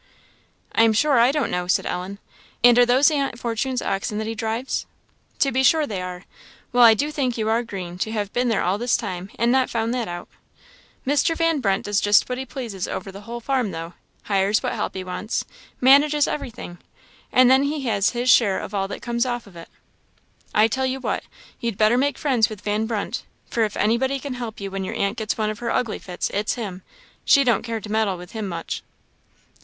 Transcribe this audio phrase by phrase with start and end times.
[0.71, 2.17] "I am sure I don't know," said Ellen.
[2.63, 4.87] "And are those Aunt Fortune's oxen that he drives?"
[5.37, 6.23] "To be sure they are.
[6.71, 9.51] Well, I do think you are green, to have been there all this time, and
[9.51, 10.27] not found that out.
[11.05, 11.37] Mr.
[11.37, 13.93] Van Brunt does just what he pleases over the whole farm, though;
[14.23, 15.45] hires what help he wants,
[15.79, 16.79] manages everything;
[17.31, 19.69] and then he has his share of all that comes off it.
[20.51, 21.23] I tell you what
[21.59, 24.95] you'd better make friends with Van Brunt, for if anybody can help you when your
[24.95, 26.81] aunt gets one of her ugly fits, it's him;
[27.23, 28.81] she don't care to meddle with him much."